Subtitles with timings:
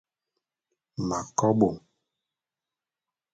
[1.07, 1.69] M'akobô.